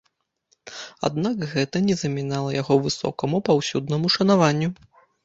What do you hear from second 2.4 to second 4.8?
яго высокаму паўсюднаму шанаванню.